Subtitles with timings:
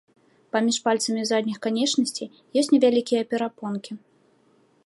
[0.55, 2.27] Паміж пальцамі задніх канечнасцей
[2.63, 3.91] ёсць невялікія перапонкі.